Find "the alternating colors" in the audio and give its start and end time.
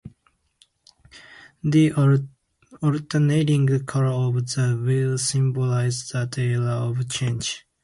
1.63-4.55